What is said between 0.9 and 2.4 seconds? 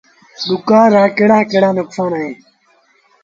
رآ ڪهڙآ ڪهڙآ نڪسآݩ اهيݩ۔